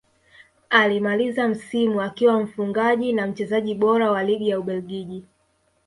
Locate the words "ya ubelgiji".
4.49-5.23